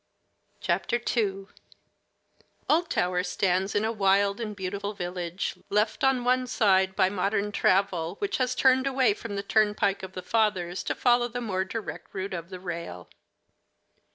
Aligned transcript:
II 0.67 1.45
Oldtower 2.67 3.21
stands 3.23 3.75
in 3.75 3.85
a 3.85 3.91
wild 3.91 4.39
and 4.41 4.55
beautiful 4.55 4.95
village, 4.95 5.59
left 5.69 6.03
on 6.03 6.23
one 6.23 6.47
side 6.47 6.95
by 6.95 7.07
modern 7.07 7.51
travel, 7.51 8.15
which 8.17 8.37
has 8.37 8.55
turned 8.55 8.87
away 8.87 9.13
from 9.13 9.35
the 9.35 9.43
turnpike 9.43 10.01
of 10.01 10.13
the 10.13 10.23
fathers 10.23 10.81
to 10.81 10.95
follow 10.95 11.27
the 11.27 11.39
more 11.39 11.63
direct 11.65 12.15
route 12.15 12.33
of 12.33 12.49
the 12.49 12.59
rail. 12.59 13.09